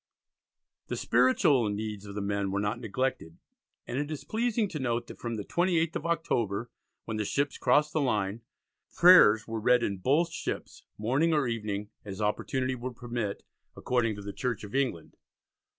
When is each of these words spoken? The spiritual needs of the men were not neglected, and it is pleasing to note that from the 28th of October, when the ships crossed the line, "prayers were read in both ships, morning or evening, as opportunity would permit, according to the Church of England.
The 0.87 0.95
spiritual 0.95 1.69
needs 1.69 2.07
of 2.07 2.15
the 2.15 2.23
men 2.23 2.49
were 2.49 2.59
not 2.59 2.79
neglected, 2.79 3.37
and 3.85 3.99
it 3.99 4.09
is 4.09 4.23
pleasing 4.23 4.67
to 4.69 4.79
note 4.79 5.05
that 5.05 5.19
from 5.19 5.35
the 5.35 5.43
28th 5.45 5.95
of 5.95 6.07
October, 6.07 6.71
when 7.05 7.17
the 7.17 7.23
ships 7.23 7.59
crossed 7.59 7.93
the 7.93 8.01
line, 8.01 8.41
"prayers 8.95 9.47
were 9.47 9.59
read 9.59 9.83
in 9.83 9.97
both 9.97 10.31
ships, 10.33 10.81
morning 10.97 11.33
or 11.33 11.47
evening, 11.47 11.91
as 12.03 12.19
opportunity 12.19 12.73
would 12.73 12.95
permit, 12.95 13.43
according 13.77 14.15
to 14.15 14.23
the 14.23 14.33
Church 14.33 14.63
of 14.63 14.73
England. 14.73 15.17